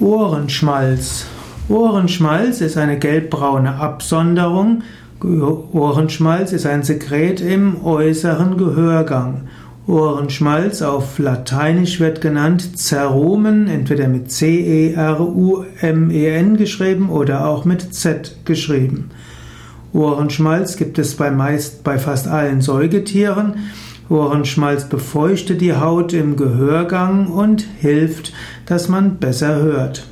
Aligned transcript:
Ohrenschmalz. 0.00 1.26
Ohrenschmalz 1.68 2.60
ist 2.60 2.76
eine 2.76 2.98
gelbbraune 2.98 3.76
Absonderung. 3.76 4.82
Ohrenschmalz 5.22 6.52
ist 6.52 6.66
ein 6.66 6.82
Sekret 6.82 7.40
im 7.40 7.84
äußeren 7.84 8.56
Gehörgang. 8.58 9.48
Ohrenschmalz 9.86 10.82
auf 10.82 11.18
Lateinisch 11.18 12.00
wird 12.00 12.20
genannt 12.20 12.76
Cerumen, 12.78 13.68
entweder 13.68 14.08
mit 14.08 14.30
C-E-R-U-M-E-N 14.30 14.96
geschrieben 16.56 17.10
oder 17.10 17.46
auch 17.46 17.64
mit 17.64 17.94
Z 17.94 18.36
geschrieben. 18.44 19.10
Ohrenschmalz 19.92 20.76
gibt 20.76 20.98
es 20.98 21.16
bei 21.16 21.30
meist, 21.30 21.84
bei 21.84 21.98
fast 21.98 22.26
allen 22.28 22.60
Säugetieren. 22.60 23.54
Ohrenschmalz 24.12 24.88
befeuchtet 24.88 25.60
die 25.60 25.74
Haut 25.74 26.12
im 26.12 26.36
Gehörgang 26.36 27.26
und 27.26 27.66
hilft, 27.80 28.32
dass 28.66 28.88
man 28.88 29.16
besser 29.16 29.56
hört. 29.56 30.06